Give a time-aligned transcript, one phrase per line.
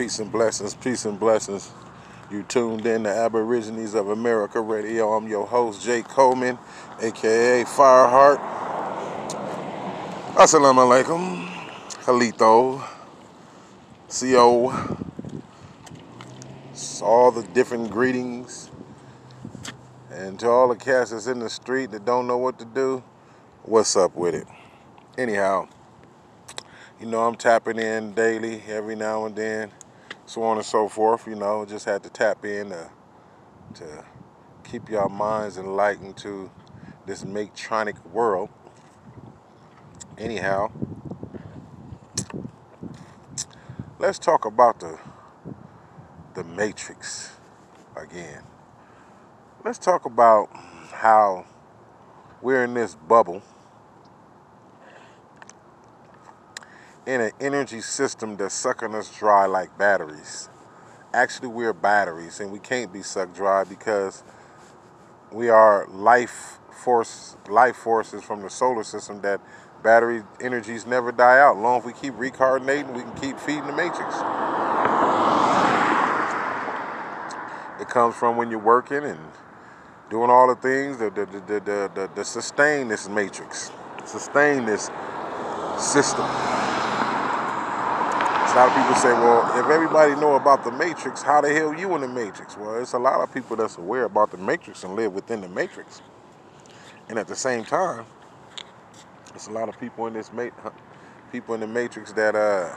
[0.00, 1.70] Peace and blessings, peace and blessings.
[2.30, 5.12] You tuned in to Aborigines of America Radio.
[5.12, 6.58] I'm your host, Jay Coleman,
[7.02, 8.38] aka Fireheart.
[10.36, 11.46] Assalamu alaikum.
[12.04, 12.82] Halito.
[14.08, 14.72] Siyo.
[17.02, 18.70] All the different greetings.
[20.10, 23.04] And to all the cats that's in the street that don't know what to do,
[23.64, 24.46] what's up with it?
[25.18, 25.68] Anyhow,
[26.98, 29.72] you know, I'm tapping in daily, every now and then
[30.30, 31.26] so on and so forth.
[31.26, 32.90] You know, just had to tap in to,
[33.74, 34.04] to
[34.62, 36.52] keep your minds enlightened to
[37.04, 38.48] this matronic world.
[40.16, 40.70] Anyhow,
[43.98, 45.00] let's talk about the
[46.34, 47.32] the matrix
[47.96, 48.44] again.
[49.64, 50.48] Let's talk about
[50.92, 51.44] how
[52.40, 53.42] we're in this bubble
[57.10, 60.48] in an energy system that's sucking us dry like batteries.
[61.12, 64.22] Actually, we're batteries and we can't be sucked dry because
[65.32, 69.40] we are life force life forces from the solar system that
[69.82, 71.58] battery energies never die out.
[71.58, 74.14] Long as we keep reincarnating, we can keep feeding the matrix.
[77.80, 79.18] It comes from when you're working and
[80.10, 83.72] doing all the things that the, the, the, the, the sustain this matrix,
[84.04, 84.90] sustain this
[85.76, 86.59] system.
[88.50, 91.72] A lot of people say, well, if everybody know about the Matrix, how the hell
[91.72, 92.56] you in the Matrix?
[92.56, 95.48] Well, it's a lot of people that's aware about the Matrix and live within the
[95.48, 96.02] Matrix.
[97.08, 98.06] And at the same time,
[99.28, 100.50] there's a lot of people in this ma-
[101.30, 102.76] people in the Matrix that uh,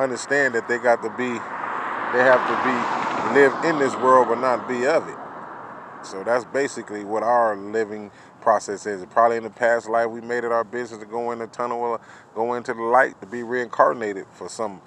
[0.00, 4.40] understand that they got to be, they have to be live in this world but
[4.40, 5.16] not be of it.
[6.06, 8.10] So that's basically what our living
[8.40, 9.04] process is.
[9.06, 12.00] Probably in the past life we made it our business to go in the tunnel
[12.34, 14.80] go into the light to be reincarnated for some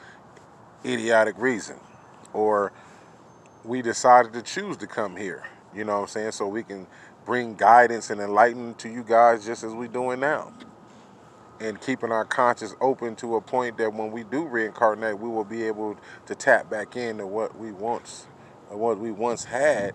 [0.85, 1.77] idiotic reason.
[2.33, 2.71] Or
[3.63, 5.43] we decided to choose to come here,
[5.75, 6.31] you know what I'm saying?
[6.31, 6.87] So we can
[7.25, 10.53] bring guidance and enlightenment to you guys just as we're doing now.
[11.59, 15.45] And keeping our conscience open to a point that when we do reincarnate, we will
[15.45, 18.27] be able to tap back into what we once,
[18.71, 19.93] uh, what we once had,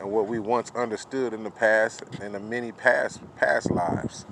[0.00, 4.26] and what we once understood in the past, in the many past past lives.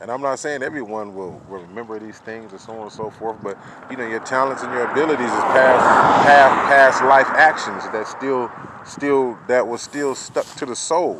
[0.00, 3.10] And I'm not saying everyone will, will remember these things and so on and so
[3.10, 3.58] forth, but
[3.90, 8.50] you know, your talents and your abilities is past past past life actions that still
[8.84, 11.16] still that was still stuck to the soul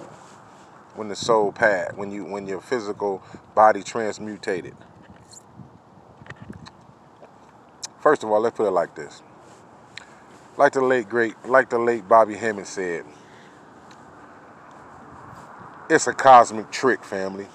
[0.95, 3.23] when the soul passed, when you when your physical
[3.55, 4.77] body transmutated.
[8.01, 9.23] First of all, let's put it like this.
[10.57, 13.05] Like the late great like the late Bobby Hemmitt said,
[15.91, 17.49] it's a cosmic trick, family.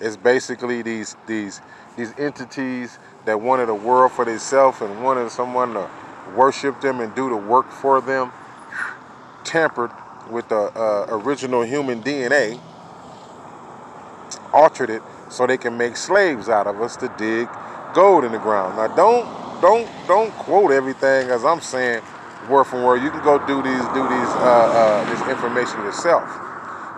[0.00, 1.60] It's basically these these
[1.96, 5.90] these entities that wanted a world for themselves and wanted someone to
[6.36, 8.32] worship them and do the work for them,
[9.44, 9.90] tampered
[10.30, 12.60] with the uh, original human DNA,
[14.52, 17.48] altered it so they can make slaves out of us to dig
[17.94, 18.76] gold in the ground.
[18.76, 22.02] Now don't don't don't quote everything as I'm saying
[22.48, 23.02] word for word.
[23.02, 26.28] You can go do these do these uh, uh, this information yourself.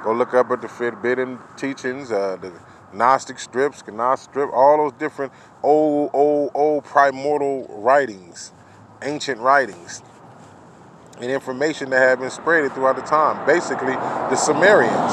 [0.04, 2.52] Go look up at the forbidden teachings, uh, the
[2.92, 8.52] Gnostic strips, Gnostic strip, all those different old, old, old primordial writings,
[9.02, 10.02] ancient writings,
[11.20, 13.44] and information that have been spread throughout the time.
[13.46, 15.12] Basically, the Sumerians.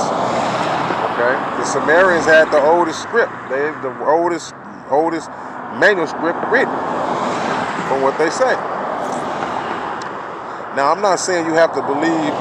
[1.13, 3.31] Okay, the Sumerians had the oldest script.
[3.49, 4.53] They had the oldest,
[4.89, 5.29] oldest
[5.77, 6.73] manuscript written,
[7.89, 8.53] from what they say.
[10.77, 12.33] Now, I'm not saying you have to believe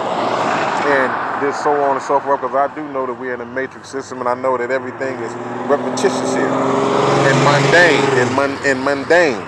[0.87, 3.47] in this so on and so forth because I do know that we're in a
[3.47, 5.33] matrix system and I know that everything is
[5.69, 9.43] repetitious here and mundane and, mun- and mundane.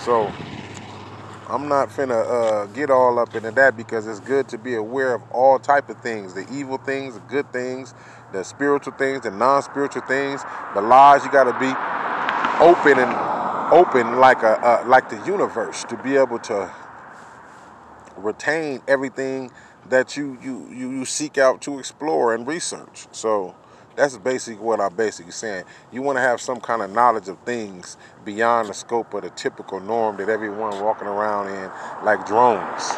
[0.00, 0.32] So
[1.48, 5.14] I'm not finna uh, get all up into that because it's good to be aware
[5.14, 7.94] of all type of things, the evil things, the good things,
[8.32, 10.42] the spiritual things, the non-spiritual things,
[10.74, 11.24] the lies.
[11.24, 11.72] You got to be
[12.64, 13.12] open and
[13.72, 16.72] open like a uh, like the universe to be able to
[18.16, 19.50] retain everything
[19.88, 23.06] that you, you, you, you seek out to explore and research.
[23.12, 23.54] So
[23.96, 25.64] that's basically what I'm basically saying.
[25.92, 29.30] You want to have some kind of knowledge of things beyond the scope of the
[29.30, 31.70] typical norm that everyone walking around in
[32.04, 32.90] like drones.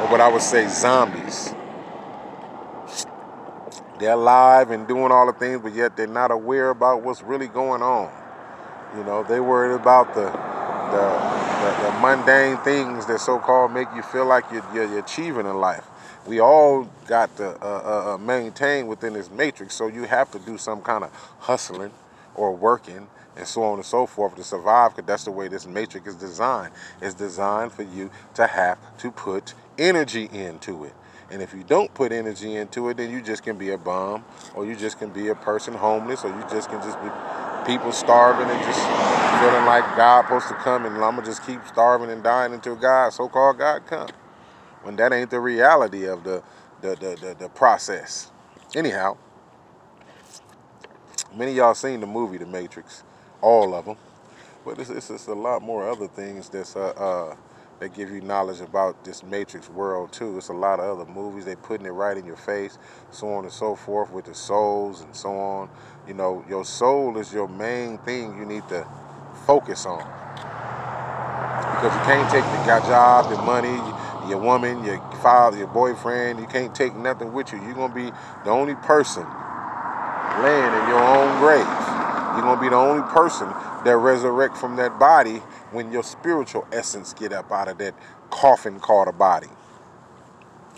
[0.00, 1.54] Or what I would say zombies.
[3.98, 7.48] They're alive and doing all the things, but yet they're not aware about what's really
[7.48, 8.12] going on.
[8.96, 10.30] You know, they're worried about the
[10.90, 15.58] the the, the mundane things that so-called make you feel like you're, you're, achieving in
[15.58, 15.84] life.
[16.26, 20.38] We all got to uh, uh, uh, maintain within this matrix, so you have to
[20.38, 21.90] do some kind of hustling
[22.36, 25.66] or working and so on and so forth to survive because that's the way this
[25.66, 26.72] matrix is designed.
[27.00, 30.94] It's designed for you to have to put energy into it.
[31.30, 34.24] And if you don't put energy into it, then you just can be a bum,
[34.54, 37.08] or you just can be a person homeless, or you just can just be
[37.68, 41.60] people starving and just feeling like God supposed to come and I'm gonna just keep
[41.66, 44.08] starving and dying until God, so-called God, come.
[44.82, 46.42] When that ain't the reality of the
[46.80, 48.32] the the, the, the process.
[48.74, 49.18] Anyhow,
[51.34, 53.02] many y'all seen the movie The Matrix,
[53.42, 53.98] all of them,
[54.64, 57.36] but it's, it's, it's a lot more other things that's uh, uh
[57.80, 60.36] that give you knowledge about this Matrix world too.
[60.36, 61.44] It's a lot of other movies.
[61.44, 62.78] They putting it right in your face,
[63.10, 65.68] so on and so forth with the souls and so on.
[66.06, 68.86] You know, your soul is your main thing you need to
[69.46, 70.04] focus on.
[71.78, 73.76] Because you can't take the job, the money,
[74.28, 76.40] your woman, your father, your boyfriend.
[76.40, 77.62] You can't take nothing with you.
[77.62, 78.10] You're gonna be
[78.44, 79.24] the only person
[80.42, 81.77] laying in your own grave.
[82.38, 83.48] You're gonna be the only person
[83.84, 85.38] that resurrect from that body
[85.72, 87.96] when your spiritual essence get up out of that
[88.30, 89.48] coffin called a body.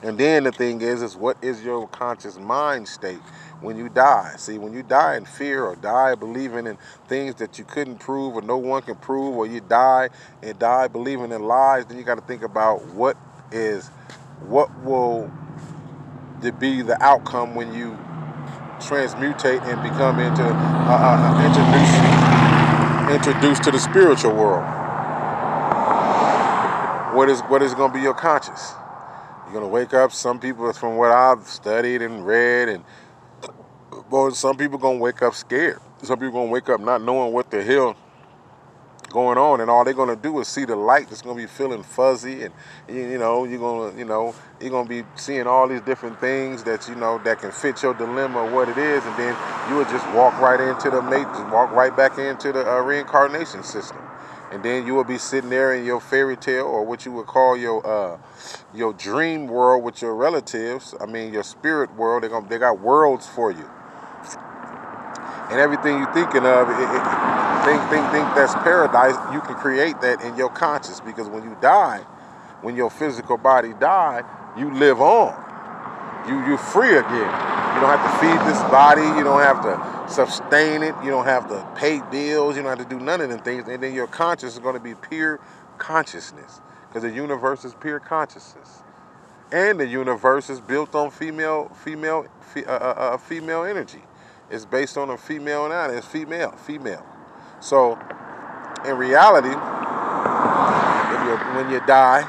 [0.03, 3.21] And then the thing is, is what is your conscious mind state
[3.61, 4.37] when you die?
[4.39, 6.79] See, when you die in fear or die believing in
[7.09, 10.09] things that you couldn't prove or no one can prove, or you die
[10.43, 13.19] and die believing in lies, then you got to think about what
[13.53, 13.89] is,
[14.49, 15.31] what will
[16.59, 17.99] be the outcome when you
[18.81, 22.31] transmutate and become into uh, uh, introduced
[23.11, 24.65] introduced to the spiritual world.
[27.15, 28.73] What is what is going to be your conscious?
[29.45, 30.13] You're going to wake up.
[30.13, 32.85] Some people, from what I've studied and read, and
[34.11, 35.81] well, some people going to wake up scared.
[36.03, 37.97] Some people going to wake up not knowing what the hell
[39.11, 41.83] going on, and all they're gonna do is see the light that's gonna be feeling
[41.83, 42.55] fuzzy, and
[42.89, 46.89] you, know you're gonna you know you're gonna be seeing all these different things that
[46.89, 49.37] you know that can fit your dilemma what it is, and then
[49.69, 53.63] you would just walk right into the mate, walk right back into the uh, reincarnation
[53.63, 53.99] system,
[54.53, 57.27] and then you will be sitting there in your fairy tale or what you would
[57.27, 58.19] call your uh,
[58.73, 60.95] your dream world with your relatives.
[61.01, 62.23] I mean your spirit world.
[62.23, 63.69] They gonna they got worlds for you
[65.51, 69.17] and everything you're thinking of, it, it, think, think, think that's paradise.
[69.33, 71.99] You can create that in your conscious because when you die,
[72.63, 74.23] when your physical body die,
[74.57, 75.35] you live on.
[76.29, 77.33] You you're free again.
[77.75, 79.03] You don't have to feed this body.
[79.03, 80.95] You don't have to sustain it.
[81.03, 82.57] You don't have to pay bills.
[82.57, 83.69] You don't have to do none of them things.
[83.69, 85.41] And then your conscious is going to be pure
[85.79, 88.83] consciousness because the universe is pure consciousness,
[89.53, 92.27] and the universe is built on female female
[92.57, 94.03] uh, uh, uh, female energy.
[94.51, 97.07] It's based on a female and it's female, female.
[97.61, 97.99] So
[98.87, 99.55] in reality,
[101.55, 102.23] when you die,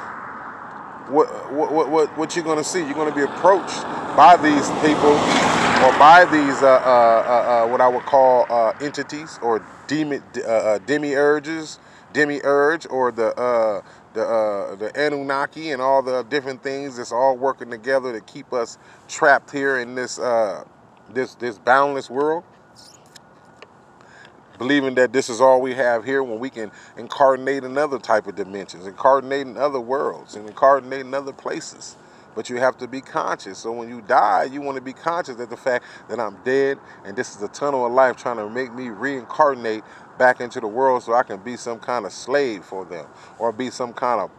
[1.09, 2.79] what what what what you're gonna see?
[2.79, 3.83] You're gonna be approached
[4.15, 5.11] by these people
[5.81, 10.17] or by these uh, uh, uh, uh what I would call uh, entities or demi
[10.17, 11.79] uh, demiurges,
[12.11, 13.33] demiurge, or the
[14.13, 18.77] the the Anunnaki and all the different things that's all working together to keep us
[19.07, 20.17] trapped here in this
[21.13, 22.43] this this boundless world
[24.57, 28.27] believing that this is all we have here when we can incarnate in other type
[28.27, 31.97] of dimensions incarnate in other worlds and incarnate in other places.
[32.35, 33.59] But you have to be conscious.
[33.59, 36.79] So when you die you want to be conscious of the fact that i'm dead
[37.05, 39.83] and this is a tunnel of life trying to make me reincarnate
[40.17, 43.07] back into the world so i can be some kind of slave for them
[43.39, 44.31] or be some kind of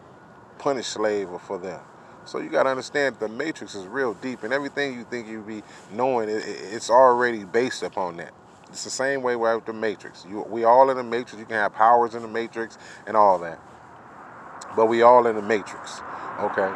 [0.58, 1.80] punished slave for them.
[2.24, 5.42] So you got to understand the matrix is real deep, and everything you think you
[5.42, 8.32] be knowing, it's already based upon that.
[8.72, 10.24] It's the same way with the matrix.
[10.26, 11.34] You, we all in the matrix.
[11.34, 13.60] You can have powers in the matrix and all that,
[14.74, 16.00] but we all in the matrix.
[16.40, 16.72] Okay.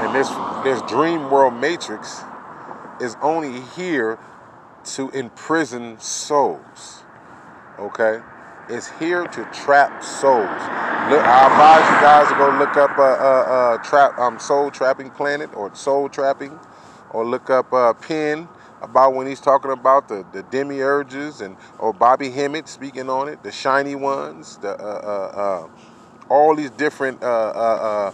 [0.00, 0.28] And this
[0.62, 2.22] this dream world matrix
[3.00, 4.20] is only here
[4.94, 7.02] to imprison souls.
[7.80, 8.20] Okay.
[8.68, 10.60] It's here to trap souls.
[11.10, 14.70] Look, I advise you guys to go look up uh, uh, uh, trap, um, Soul
[14.70, 16.56] Trapping Planet or Soul Trapping,
[17.10, 18.46] or look up uh, Penn
[18.82, 23.42] about when he's talking about the, the demiurges and or Bobby Hemmitt speaking on it,
[23.42, 25.68] the shiny ones, the uh, uh, uh
[26.28, 28.12] all these different uh,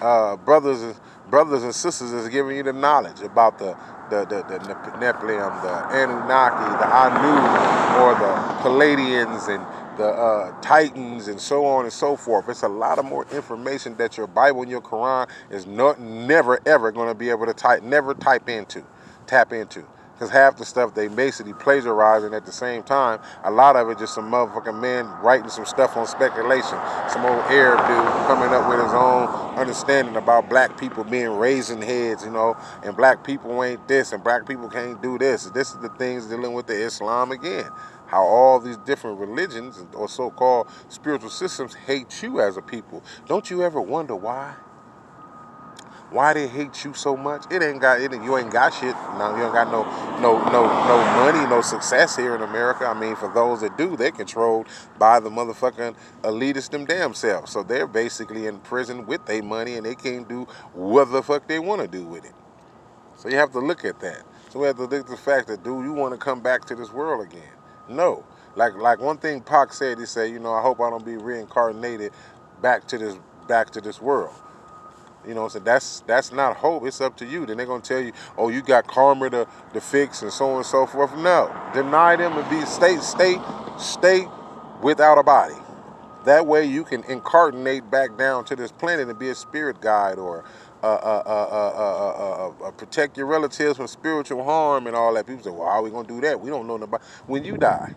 [0.00, 0.94] uh, brothers
[1.28, 3.76] brothers and sisters is giving you the knowledge about the
[4.10, 4.58] the, the, the
[4.98, 9.66] Nephilim, the Anunnaki, the Anu, or the Pleiadians and
[9.98, 12.48] the uh, Titans, and so on and so forth.
[12.48, 16.58] It's a lot of more information that your Bible and your Quran is not never
[16.66, 18.82] ever going to be able to type, never type into,
[19.26, 19.84] tap into.
[20.18, 23.98] Because half the stuff they basically plagiarizing at the same time, a lot of it
[23.98, 26.76] just some motherfucking man writing some stuff on speculation.
[27.08, 31.80] Some old Arab dude coming up with his own understanding about black people being raising
[31.80, 35.44] heads, you know, and black people ain't this and black people can't do this.
[35.50, 37.70] This is the things dealing with the Islam again.
[38.08, 43.02] how all these different religions or so-called spiritual systems hate you as a people.
[43.26, 44.54] Don't you ever wonder why?
[46.10, 47.44] Why they hate you so much?
[47.52, 48.12] It ain't got it.
[48.12, 48.94] You ain't got shit.
[49.18, 49.84] No, you ain't got no
[50.20, 52.86] no no no money, no success here in America.
[52.86, 57.52] I mean, for those that do, they're controlled by the motherfucking elitists them damn selves.
[57.52, 61.46] So they're basically in prison with their money, and they can't do what the fuck
[61.46, 62.32] they want to do with it.
[63.16, 64.22] So you have to look at that.
[64.50, 66.64] So we have to look at the fact that, dude, you want to come back
[66.66, 67.42] to this world again.
[67.88, 68.24] No.
[68.56, 71.18] Like like one thing Pac said, he said, you know, I hope I don't be
[71.18, 72.12] reincarnated
[72.62, 74.34] back to this back to this world.
[75.28, 76.86] You know, so that's that's not hope.
[76.86, 77.44] It's up to you.
[77.44, 80.56] Then they're gonna tell you, oh, you got karma to, to fix and so on
[80.56, 81.14] and so forth.
[81.18, 81.54] No.
[81.74, 83.36] Deny them and be stay stay
[83.78, 84.26] stay
[84.82, 85.54] without a body.
[86.24, 90.18] That way you can incarnate back down to this planet and be a spirit guide
[90.18, 90.44] or
[90.82, 95.26] uh, uh, uh, protect your relatives from spiritual harm and all that.
[95.26, 96.40] People say, well, how are we going to do that?
[96.40, 97.04] We don't know nobody.
[97.26, 97.94] When you die,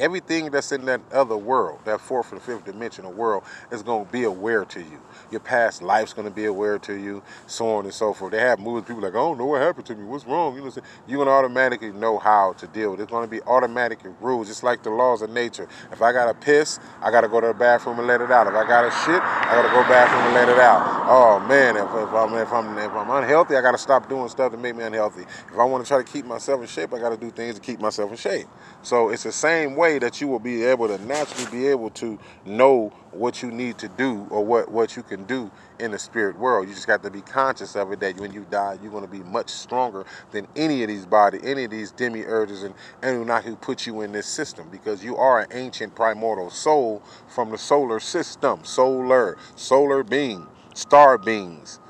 [0.00, 4.12] everything that's in that other world, that fourth and fifth dimensional world, is going to
[4.12, 7.84] be aware to you your past life's going to be aware to you, so on
[7.84, 8.32] and so forth.
[8.32, 10.54] They have movies, people like, I don't know what happened to me, what's wrong?
[10.56, 10.72] You know,
[11.06, 13.04] you're going to automatically know how to deal with it.
[13.04, 15.68] It's going to be automatic rules, just like the laws of nature.
[15.92, 18.30] If I got to piss, I got to go to the bathroom and let it
[18.30, 18.46] out.
[18.46, 21.06] If I got to shit, I got to go bathroom and let it out.
[21.08, 24.28] Oh man, if, if I'm if I'm if I'm unhealthy, I got to stop doing
[24.28, 25.22] stuff to make me unhealthy.
[25.22, 27.54] If I want to try to keep myself in shape, I got to do things
[27.56, 28.46] to keep myself in shape.
[28.82, 32.18] So it's the same way that you will be able to naturally be able to
[32.44, 36.38] know what you need to do or what, what you can do in the spirit
[36.38, 36.68] world.
[36.68, 39.10] You just got to be conscious of it that when you die, you're going to
[39.10, 43.56] be much stronger than any of these body, any of these demiurges and Anunnaki who
[43.56, 48.00] put you in this system because you are an ancient primordial soul from the solar
[48.00, 51.80] system, solar, solar being, star beings.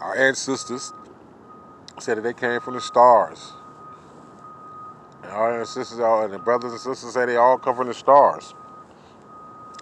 [0.00, 0.92] Our ancestors
[1.98, 3.52] said that they came from the stars.
[5.26, 8.54] And our ancestors, and the brothers and sisters say they all come from the stars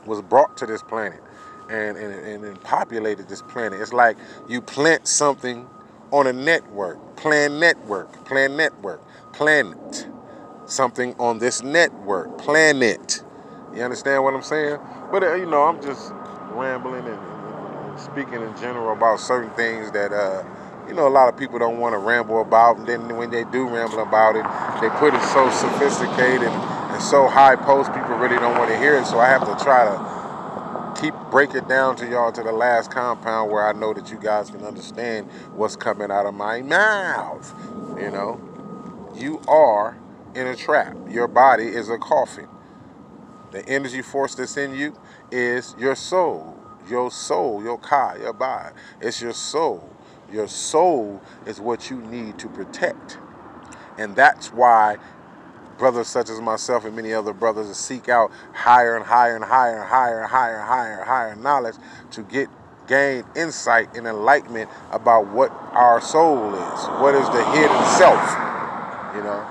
[0.06, 1.20] was brought to this planet
[1.68, 3.78] and, and, and populated this planet.
[3.80, 4.16] It's like
[4.48, 5.68] you plant something
[6.12, 9.02] on a network, plan network, plan network,
[9.34, 10.06] planet,
[10.64, 13.22] something on this network, planet.
[13.74, 14.78] You understand what I'm saying?
[15.10, 16.10] But uh, you know, I'm just
[16.52, 20.42] rambling and, and, speaking in general about certain things that uh,
[20.88, 22.78] you know a lot of people don't want to ramble about.
[22.78, 24.44] And then when they do ramble about it,
[24.80, 26.48] they put it so sophisticated
[26.94, 29.04] and so high post, people really don't want to hear it.
[29.06, 32.90] So I have to try to keep break it down to y'all to the last
[32.90, 37.52] compound where I know that you guys can understand what's coming out of my mouth.
[37.98, 38.40] You know,
[39.16, 39.98] you are
[40.36, 40.96] in a trap.
[41.10, 42.48] Your body is a coffin.
[43.50, 44.96] The energy force that's in you
[45.30, 46.56] is your soul.
[46.88, 48.74] Your soul, your ka, your body.
[49.00, 49.90] It's your soul.
[50.32, 53.18] Your soul is what you need to protect.
[53.98, 54.96] And that's why
[55.78, 59.80] brothers such as myself and many other brothers seek out higher and higher and higher
[59.80, 61.74] and higher and higher and higher and higher knowledge
[62.12, 62.48] to get
[62.86, 66.86] gain insight and enlightenment about what our soul is.
[67.00, 68.20] What is the hidden self?
[69.14, 69.46] You know?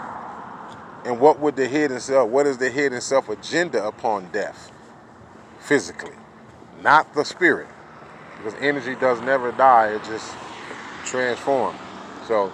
[1.06, 4.72] And what would the hidden self, what is the hidden self agenda upon death?
[5.60, 6.16] Physically.
[6.82, 7.68] Not the spirit.
[8.38, 10.36] Because energy does never die, it just
[11.14, 11.78] transforms.
[12.28, 12.48] So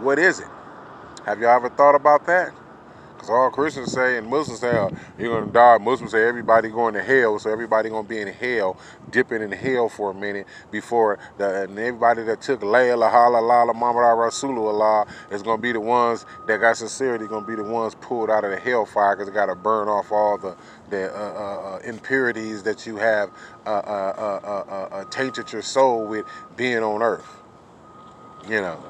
[0.00, 0.48] what is it?
[1.24, 2.52] Have y'all ever thought about that?
[3.20, 5.76] Because all Christians say and Muslims say oh, you're going to die.
[5.76, 8.78] Muslims say everybody going to hell, so everybody going to be in hell,
[9.10, 13.74] dipping in hell for a minute before the, and everybody that took La ilaha illallah
[13.74, 17.62] Muhammad Rasulullah is going to be the ones that got sincerity, going to be the
[17.62, 20.56] ones pulled out of the hellfire because they got to burn off all the
[20.88, 23.28] the uh, uh, uh impurities that you have
[23.66, 26.24] uh, uh, uh, tainted your soul with
[26.56, 27.36] being on earth.
[28.48, 28.82] You know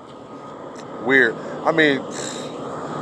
[1.04, 1.34] weird.
[1.64, 2.00] I mean,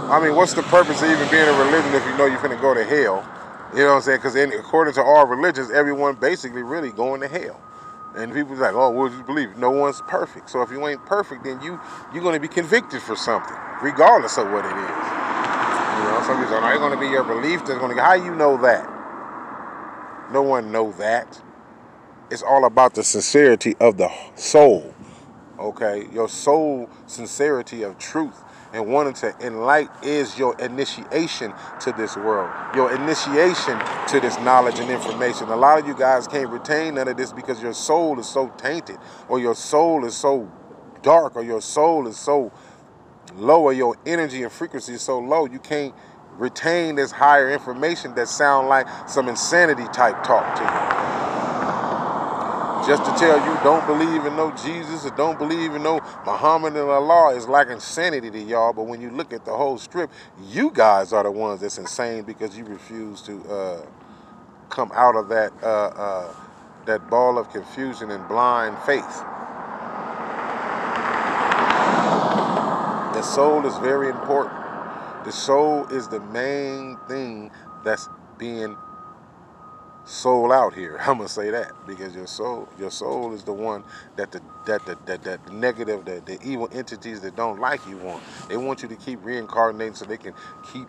[0.08, 2.58] I mean, what's the purpose of even being a religion if you know you're finna
[2.58, 3.28] go to hell?
[3.74, 4.18] You know what I'm saying?
[4.20, 7.60] Because according to all religions, everyone basically really going to hell.
[8.16, 9.58] And people's like, oh, what do you believe?
[9.58, 10.48] No one's perfect.
[10.48, 11.78] So if you ain't perfect, then you
[12.14, 15.18] you're gonna be convicted for something, regardless of what it is.
[15.98, 18.02] You know, some people are going to be your belief that's going to.
[18.02, 18.88] How you know that?
[20.32, 21.38] No one know that.
[22.30, 24.94] It's all about the sincerity of the soul
[25.58, 32.16] okay your soul sincerity of truth and wanting to enlighten is your initiation to this
[32.16, 35.48] world your initiation to this knowledge and information.
[35.48, 38.48] A lot of you guys can't retain none of this because your soul is so
[38.56, 38.98] tainted
[39.28, 40.50] or your soul is so
[41.02, 42.52] dark or your soul is so
[43.34, 45.46] low or your energy and frequency is so low.
[45.46, 45.94] You can't
[46.36, 51.27] retain this higher information that sound like some insanity type talk to you
[52.88, 56.74] just to tell you don't believe in no Jesus or don't believe in no Muhammad
[56.74, 58.72] and Allah is like insanity to y'all.
[58.72, 60.10] But when you look at the whole strip,
[60.48, 63.86] you guys are the ones that's insane because you refuse to uh,
[64.70, 66.34] come out of that uh, uh,
[66.86, 69.22] that ball of confusion and blind faith.
[73.12, 74.56] The soul is very important.
[75.26, 77.50] The soul is the main thing
[77.84, 78.78] that's being
[80.08, 80.98] soul out here.
[81.00, 83.84] I'm gonna say that because your soul, your soul is the one
[84.16, 87.98] that the that the that, that negative, the, the evil entities that don't like you
[87.98, 88.22] want.
[88.48, 90.34] They want you to keep reincarnating so they can
[90.72, 90.88] keep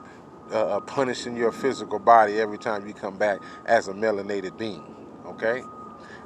[0.52, 4.84] uh, uh, punishing your physical body every time you come back as a melanated being.
[5.28, 5.64] Okay.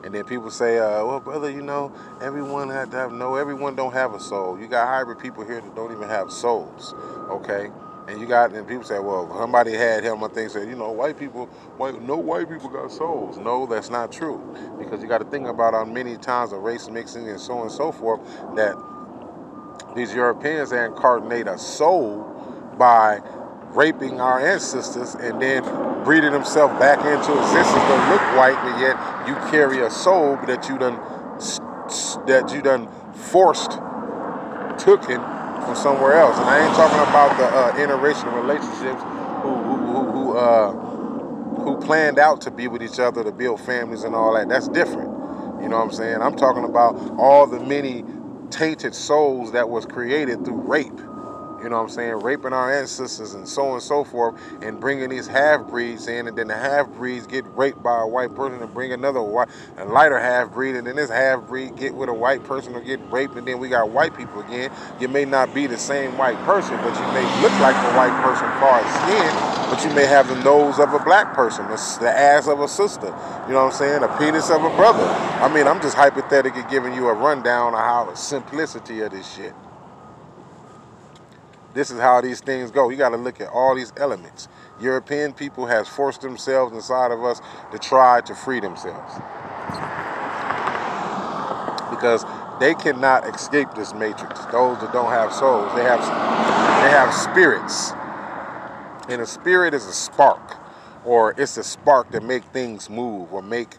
[0.04, 3.76] And then people say, uh, well, brother, you know, everyone had to have no, everyone
[3.76, 4.60] don't have a soul.
[4.60, 6.94] You got hybrid people here that don't even have souls.
[7.30, 7.70] Okay.
[8.08, 10.24] And you got, and people say, well, somebody had him.
[10.24, 11.46] I think said, you know, white people,
[11.78, 13.38] white, no white people got souls.
[13.38, 14.42] No, that's not true,
[14.78, 17.62] because you got to think about how many times of race mixing and so on
[17.64, 18.20] and so forth
[18.56, 18.76] that
[19.96, 22.24] these Europeans incarnate a soul
[22.78, 23.22] by
[23.70, 25.64] raping our ancestors and then
[26.04, 30.68] breeding themselves back into existence to look white, but yet you carry a soul that
[30.68, 31.00] you done
[32.28, 33.72] that you done forced,
[34.78, 35.22] took him
[35.66, 36.38] from somewhere else.
[36.38, 39.02] And I ain't talking about the uh, interracial relationships
[39.44, 40.74] who who who who, uh,
[41.64, 44.50] who planned out to be with each other to build families and all that.
[44.50, 45.12] That's different.
[45.64, 46.22] You know what I'm saying?
[46.22, 48.06] I'm talking about all the many
[48.52, 51.00] tainted souls that was created through rape
[51.64, 54.80] you know what I'm saying, raping our ancestors and so on and so forth, and
[54.82, 58.36] bringing these half breeds in, and then the half breeds get raped by a white
[58.36, 61.96] person and bring another white, a lighter half breed, and then this half breed get
[61.96, 64.70] with a white person or get raped, and then we got white people again.
[65.00, 68.22] You may not be the same white person, but you may look like a white
[68.22, 72.12] person far as skin, but you may have the nose of a black person, the
[72.12, 73.08] ass of a sister,
[73.48, 75.06] you know what I'm saying, a penis of a brother.
[75.42, 79.34] I mean, I'm just hypothetically giving you a rundown of how the simplicity of this
[79.34, 79.54] shit.
[81.74, 82.90] This is how these things go.
[82.90, 84.48] You got to look at all these elements.
[84.80, 89.16] European people has forced themselves inside of us to try to free themselves.
[91.90, 92.26] Because
[92.60, 94.40] they cannot escape this matrix.
[94.46, 97.92] Those that don't have souls, they have they have spirits.
[99.10, 100.58] And a spirit is a spark,
[101.06, 103.76] or it's a spark that make things move or make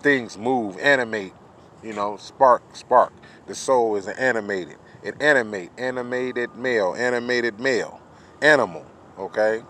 [0.00, 1.32] things move, animate.
[1.82, 3.12] You know, spark, spark.
[3.46, 4.76] The soul is animated.
[5.06, 8.00] It animate, animated male, animated male,
[8.42, 8.84] animal,
[9.16, 9.62] okay?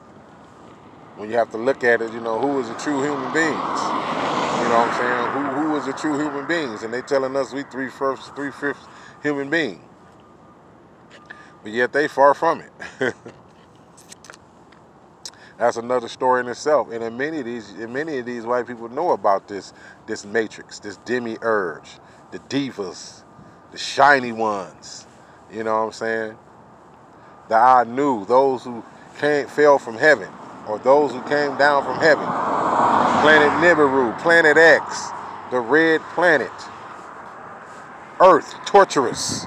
[1.16, 3.52] When you have to look at it, you know, who is the true human beings?
[3.52, 5.32] You know what I'm saying?
[5.32, 6.84] Who who is the true human beings?
[6.84, 8.86] And they telling us we three first, three fifths
[9.22, 9.82] human being.
[11.62, 13.14] But yet they far from it.
[15.58, 16.90] That's another story in itself.
[16.90, 19.74] And in many of these, in many of these white people know about this,
[20.06, 21.98] this matrix, this demiurge,
[22.30, 23.22] the divas,
[23.72, 25.06] the shiny ones,
[25.52, 26.38] you know what I'm saying?
[27.48, 28.84] The knew those who
[29.18, 30.28] came fell from heaven,
[30.66, 32.24] or those who came down from heaven.
[33.22, 35.08] Planet Nibiru, Planet X,
[35.50, 36.50] the red planet.
[38.20, 39.46] Earth, torturous.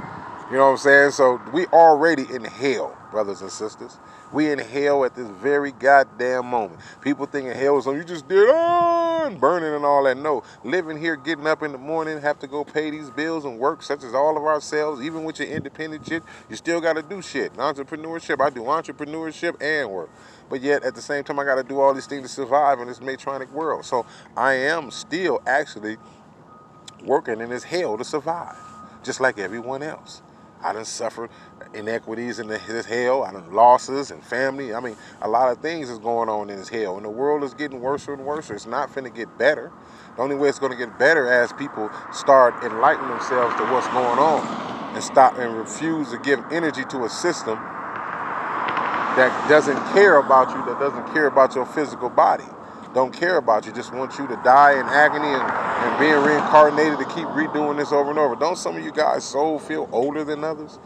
[0.50, 1.12] You know what I'm saying?
[1.12, 3.98] So we already in hell, brothers and sisters.
[4.32, 6.80] We in hell at this very goddamn moment.
[7.02, 10.18] People thinking hell is something you just did oh, on burning and all that.
[10.18, 13.60] No, living here, getting up in the morning, have to go pay these bills and
[13.60, 15.02] work, such as all of ourselves.
[15.02, 17.54] Even with your independent shit, you still got to do shit.
[17.56, 20.10] Entrepreneurship, I do entrepreneurship and work.
[20.50, 22.80] But yet, at the same time, I got to do all these things to survive
[22.80, 23.86] in this matronic world.
[23.86, 25.98] So I am still actually
[27.04, 28.58] working in this hell to survive,
[29.04, 30.22] just like everyone else.
[30.62, 31.30] I done suffered
[31.74, 34.74] inequities in this hell, I done losses and family.
[34.74, 37.44] I mean, a lot of things is going on in this hell, and the world
[37.44, 38.50] is getting worse and worse.
[38.50, 39.72] It's not finna get better.
[40.16, 44.20] The only way it's gonna get better as people start enlightening themselves to what's going
[44.20, 47.56] on and stop and refuse to give energy to a system
[49.16, 52.46] that doesn't care about you, that doesn't care about your physical body
[52.94, 56.98] don't care about you, just want you to die in agony and, and being reincarnated
[56.98, 58.36] to keep redoing this over and over.
[58.36, 60.80] Don't some of you guys soul feel older than others?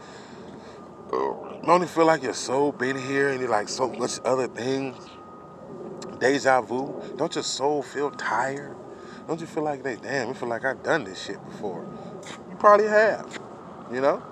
[1.10, 4.96] Don't you feel like your soul been here and you like so much other things?
[6.18, 7.00] Deja vu.
[7.16, 8.76] Don't your soul feel tired?
[9.26, 11.86] Don't you feel like they damn, I feel like I've done this shit before.
[12.50, 13.38] You probably have,
[13.90, 14.22] you know?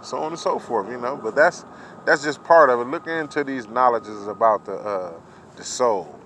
[0.00, 1.16] So on and so forth, you know.
[1.16, 1.66] But that's
[2.06, 2.84] that's just part of it.
[2.84, 5.12] Looking into these knowledges about the uh,
[5.56, 6.17] the soul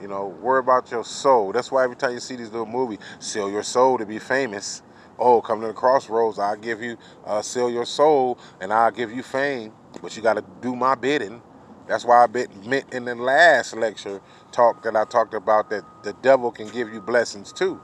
[0.00, 1.52] you know, worry about your soul.
[1.52, 4.82] That's why every time you see these little movies, sell your soul to be famous.
[5.18, 6.38] Oh, come to the crossroads.
[6.38, 9.72] I'll give you, uh, sell your soul, and I'll give you fame.
[10.00, 11.42] But you got to do my bidding.
[11.86, 14.20] That's why I meant in the last lecture
[14.52, 17.80] talk that I talked about that the devil can give you blessings too.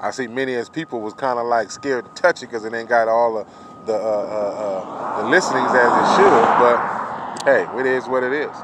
[0.00, 2.72] I see many as people was kind of like scared to touch it because it
[2.74, 3.46] ain't got all the
[3.86, 6.44] the, uh, uh, uh, the listenings as it should.
[6.60, 8.54] But hey, it is what it is.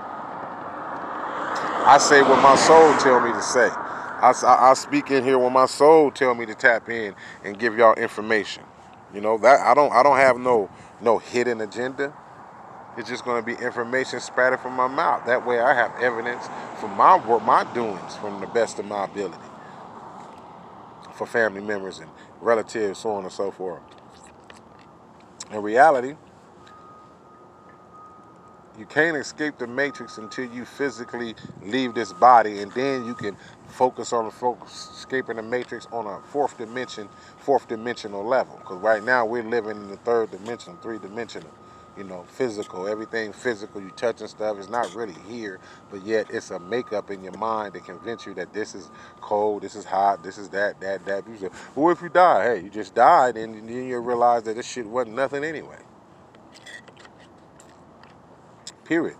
[1.86, 3.68] I say what my soul tell me to say.
[3.68, 7.58] I, I, I speak in here when my soul tell me to tap in and
[7.58, 8.62] give y'all information.
[9.12, 10.70] You know that I don't I don't have no
[11.02, 12.12] no hidden agenda.
[12.96, 15.26] It's just going to be information spattered from my mouth.
[15.26, 16.46] That way, I have evidence
[16.78, 19.36] for my work, my doings, from the best of my ability
[21.14, 23.82] for family members and relatives, so on and so forth.
[25.50, 26.16] In reality,
[28.78, 33.36] you can't escape the matrix until you physically leave this body, and then you can
[33.68, 37.08] focus on focus escaping the matrix on a fourth dimension,
[37.38, 38.56] fourth dimensional level.
[38.58, 41.50] Because right now we're living in the third dimension, three dimensional
[41.96, 45.60] you know, physical, everything physical, you touching stuff is not really here,
[45.90, 49.62] but yet it's a makeup in your mind to convince you that this is cold,
[49.62, 51.24] this is hot, this is that, that, that.
[51.28, 54.56] You say, well, if you die, hey, you just died, and then you realize that
[54.56, 55.78] this shit wasn't nothing anyway.
[58.84, 59.16] Period.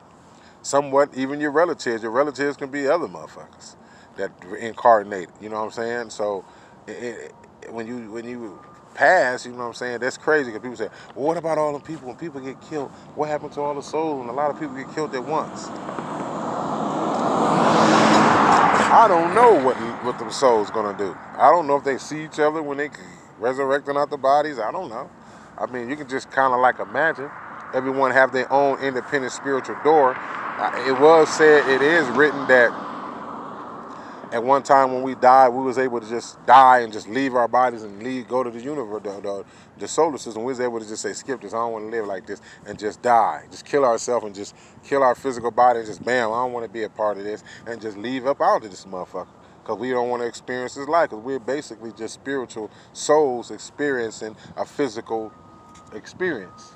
[0.63, 3.77] Somewhat, even your relatives, your relatives can be other motherfuckers
[4.17, 5.29] that incarnate.
[5.41, 6.11] You know what I'm saying?
[6.11, 6.45] So,
[6.87, 8.59] it, it, when you when you
[8.95, 10.01] pass, you know what I'm saying?
[10.01, 12.09] That's crazy because people say, well, what about all the people?
[12.09, 14.23] When people get killed, what happened to all the souls?
[14.23, 15.69] And a lot of people get killed at once.
[18.95, 21.17] I don't know what what them souls gonna do.
[21.37, 22.91] I don't know if they see each other when they
[23.39, 24.59] resurrecting out the bodies.
[24.59, 25.11] I don't know.
[25.59, 27.31] I mean, you can just kind of like imagine
[27.75, 30.15] everyone have their own independent spiritual door.
[30.17, 32.71] Uh, it was said, it is written that
[34.33, 37.35] at one time when we died, we was able to just die and just leave
[37.35, 39.45] our bodies and leave, go to the universe, the, the,
[39.79, 40.43] the solar system.
[40.43, 42.41] We was able to just say, skip this, I don't want to live like this,
[42.67, 43.45] and just die.
[43.51, 46.67] Just kill ourselves and just kill our physical body and just, bam, I don't want
[46.67, 49.29] to be a part of this, and just leave up out of this motherfucker.
[49.63, 54.37] Because we don't want to experience this life, because we're basically just spiritual souls experiencing
[54.57, 55.33] a physical
[55.95, 56.73] experience.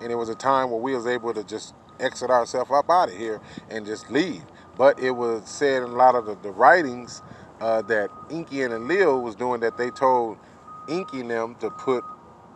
[0.00, 3.08] And it was a time where we was able to just exit ourselves up out
[3.10, 4.42] of here and just leave.
[4.76, 7.22] But it was said in a lot of the, the writings
[7.60, 10.38] uh, that Enki and Enlil was doing that they told
[10.88, 12.04] Enki and them to put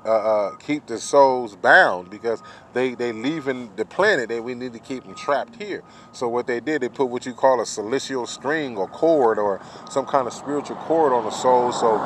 [0.06, 2.42] uh, uh, keep the souls bound because
[2.74, 4.30] they they leaving the planet.
[4.30, 5.82] and we need to keep them trapped here.
[6.12, 9.62] So what they did, they put what you call a celestial string or cord or
[9.90, 11.72] some kind of spiritual cord on the soul.
[11.72, 11.96] So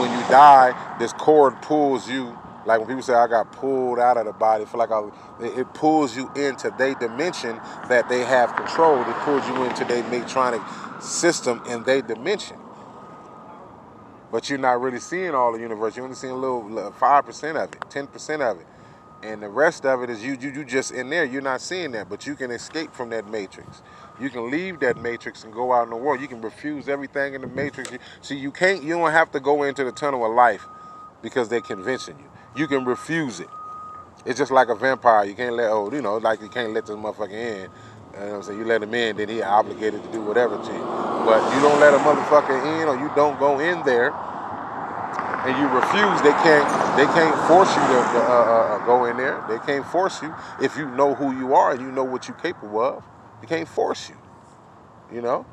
[0.00, 4.18] when you die, this cord pulls you like when people say I got pulled out
[4.18, 5.08] of the body, feel like I,
[5.40, 7.56] it pulls you into their dimension
[7.88, 9.00] that they have control.
[9.00, 10.60] It pulls you into their matronic
[11.00, 12.58] system in their dimension.
[14.30, 15.96] But you're not really seeing all the universe.
[15.96, 18.66] You're only seeing a little five percent of it, ten percent of it,
[19.22, 20.50] and the rest of it is you, you.
[20.50, 21.24] You just in there.
[21.24, 23.82] You're not seeing that, but you can escape from that matrix.
[24.20, 26.20] You can leave that matrix and go out in the world.
[26.20, 27.90] You can refuse everything in the matrix.
[28.22, 28.82] See, you can't.
[28.82, 30.66] You don't have to go into the tunnel of life
[31.22, 33.48] because they're convincing you you can refuse it.
[34.26, 35.24] It's just like a vampire.
[35.24, 37.70] You can't let, oh, you know, like you can't let this motherfucker in.
[38.12, 38.58] You know what I'm saying?
[38.58, 40.80] You let him in, then he obligated to do whatever to you.
[41.24, 44.12] But you don't let a motherfucker in or you don't go in there
[45.48, 49.16] and you refuse, they can't they can't force you to, uh, uh, uh, go in
[49.16, 49.42] there.
[49.48, 52.36] They can't force you if you know who you are and you know what you're
[52.36, 53.04] capable of.
[53.40, 54.16] They can't force you.
[55.14, 55.46] You know?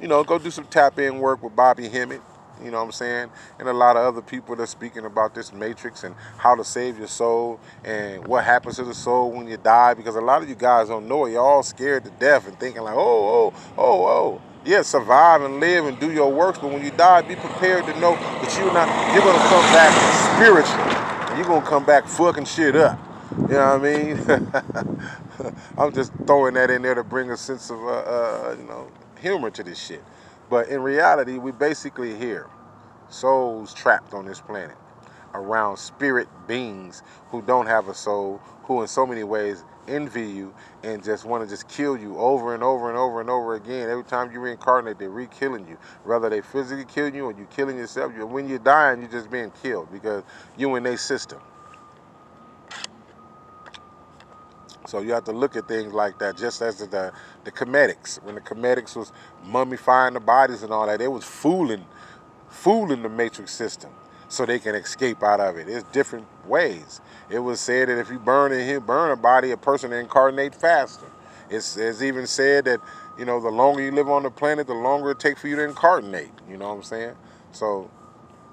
[0.00, 2.22] You know, go do some tap in work with Bobby Hemmitt
[2.64, 3.30] you know what I'm saying?
[3.58, 6.64] And a lot of other people that are speaking about this matrix and how to
[6.64, 9.94] save your soul and what happens to the soul when you die.
[9.94, 11.32] Because a lot of you guys don't know it.
[11.32, 14.42] You're all scared to death and thinking like, oh, oh, oh, oh.
[14.64, 17.98] Yeah, survive and live and do your works, but when you die, be prepared to
[17.98, 19.92] know that you're not you're gonna come back
[20.36, 21.36] spiritually.
[21.36, 22.96] You're gonna come back fucking shit up.
[23.36, 24.98] You know what I mean?
[25.78, 28.88] I'm just throwing that in there to bring a sense of uh, uh, you know
[29.20, 30.02] humor to this shit.
[30.52, 32.46] But in reality, we basically here,
[33.08, 34.76] souls trapped on this planet,
[35.32, 40.52] around spirit beings who don't have a soul, who in so many ways envy you
[40.82, 43.88] and just want to just kill you over and over and over and over again.
[43.88, 45.78] Every time you reincarnate, they're re-killing you.
[46.04, 49.52] Whether they physically kill you or you killing yourself, when you're dying, you're just being
[49.62, 50.22] killed because
[50.58, 51.40] you in their system.
[54.92, 57.12] So you have to look at things like that, just as the
[57.44, 58.22] the Kemetics.
[58.22, 59.10] When the Kemetics was
[59.46, 61.86] mummifying the bodies and all that, they was fooling,
[62.50, 63.88] fooling the matrix system
[64.28, 65.66] so they can escape out of it.
[65.66, 67.00] It's different ways.
[67.30, 71.10] It was said that if you burn a burn a body, a person incarnate faster.
[71.48, 72.80] It's, it's even said that
[73.18, 75.56] you know the longer you live on the planet, the longer it takes for you
[75.56, 76.32] to incarnate.
[76.50, 77.14] You know what I'm saying?
[77.52, 77.90] So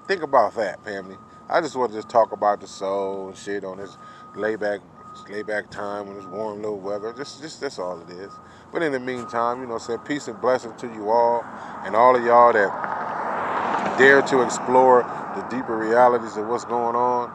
[0.08, 1.18] think about that, family.
[1.50, 3.98] I just want to just talk about the soul and shit on this
[4.34, 4.80] layback
[5.30, 7.12] layback time when it's warm little weather.
[7.12, 8.32] Just just that's all it is.
[8.72, 11.44] But in the meantime, you know, say peace and blessing to you all
[11.84, 15.02] and all of y'all that dare to explore
[15.36, 17.32] the deeper realities of what's going on.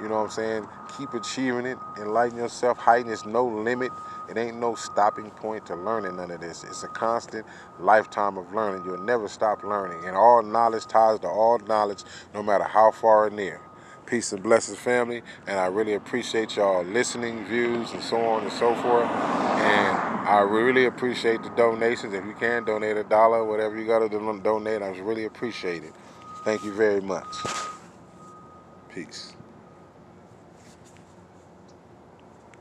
[0.00, 0.68] You know what I'm saying?
[0.98, 3.08] Keep achieving it, enlighten yourself, heighten.
[3.08, 3.92] There's no limit.
[4.28, 6.64] It ain't no stopping point to learning none of this.
[6.64, 7.46] It's a constant
[7.78, 8.84] lifetime of learning.
[8.84, 10.04] You'll never stop learning.
[10.04, 12.02] And all knowledge ties to all knowledge,
[12.34, 13.60] no matter how far or near.
[14.06, 15.22] Peace and blessings, family.
[15.46, 19.06] And I really appreciate y'all listening, views, and so on and so forth.
[19.06, 22.14] And I really appreciate the donations.
[22.14, 24.08] If you can donate a dollar, whatever you got to
[24.42, 25.94] donate, I really appreciate it.
[26.44, 27.26] Thank you very much.
[28.94, 29.35] Peace.